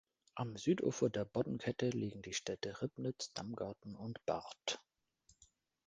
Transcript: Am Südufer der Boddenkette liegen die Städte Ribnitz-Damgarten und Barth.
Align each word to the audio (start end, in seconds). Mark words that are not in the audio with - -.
Am 0.33 0.57
Südufer 0.57 1.11
der 1.11 1.25
Boddenkette 1.25 1.91
liegen 1.91 2.23
die 2.23 2.33
Städte 2.33 2.81
Ribnitz-Damgarten 2.81 3.95
und 3.95 4.19
Barth. 4.25 4.81